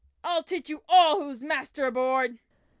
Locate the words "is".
1.29-1.43